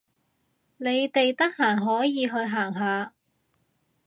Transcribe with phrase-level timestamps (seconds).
[0.77, 3.13] 你哋得閒可以去行下